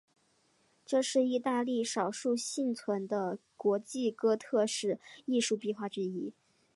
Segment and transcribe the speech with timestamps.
[0.83, 6.33] 这是意大利少数幸存的国际哥特式艺术壁画之一。